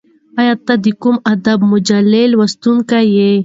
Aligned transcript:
ایا 0.39 0.53
ته 0.65 0.73
د 0.83 0.85
کوم 1.01 1.15
ادبي 1.33 1.65
مجلې 1.71 2.23
لوستونکی 2.33 3.03
یې؟ 3.17 3.31